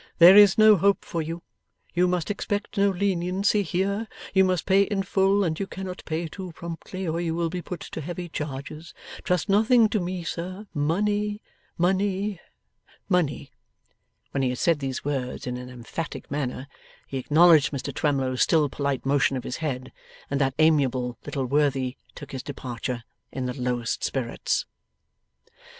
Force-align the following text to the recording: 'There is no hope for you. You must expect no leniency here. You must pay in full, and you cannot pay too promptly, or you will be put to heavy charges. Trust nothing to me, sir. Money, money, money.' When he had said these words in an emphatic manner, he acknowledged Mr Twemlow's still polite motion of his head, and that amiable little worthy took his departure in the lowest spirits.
'There 0.17 0.35
is 0.35 0.57
no 0.57 0.77
hope 0.77 1.05
for 1.05 1.21
you. 1.21 1.43
You 1.93 2.07
must 2.07 2.31
expect 2.31 2.75
no 2.75 2.89
leniency 2.89 3.61
here. 3.61 4.07
You 4.33 4.43
must 4.43 4.65
pay 4.65 4.81
in 4.81 5.03
full, 5.03 5.43
and 5.43 5.59
you 5.59 5.67
cannot 5.67 6.01
pay 6.05 6.27
too 6.27 6.53
promptly, 6.53 7.07
or 7.07 7.21
you 7.21 7.35
will 7.35 7.51
be 7.51 7.61
put 7.61 7.81
to 7.81 8.01
heavy 8.01 8.27
charges. 8.27 8.95
Trust 9.23 9.47
nothing 9.47 9.89
to 9.89 9.99
me, 9.99 10.23
sir. 10.23 10.65
Money, 10.73 11.43
money, 11.77 12.39
money.' 13.09 13.51
When 14.31 14.41
he 14.41 14.49
had 14.49 14.57
said 14.57 14.79
these 14.79 15.05
words 15.05 15.45
in 15.45 15.55
an 15.57 15.69
emphatic 15.69 16.31
manner, 16.31 16.67
he 17.05 17.19
acknowledged 17.19 17.71
Mr 17.71 17.93
Twemlow's 17.93 18.41
still 18.41 18.69
polite 18.69 19.05
motion 19.05 19.37
of 19.37 19.43
his 19.43 19.57
head, 19.57 19.91
and 20.31 20.41
that 20.41 20.55
amiable 20.57 21.19
little 21.27 21.45
worthy 21.45 21.95
took 22.15 22.31
his 22.31 22.41
departure 22.41 23.03
in 23.31 23.45
the 23.45 23.53
lowest 23.53 24.03
spirits. 24.03 24.65